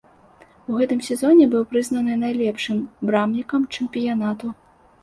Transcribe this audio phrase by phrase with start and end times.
[0.69, 2.81] У гэтым сезоне быў прызнаны найлепшым
[3.13, 4.57] брамнікам чэмпіянату.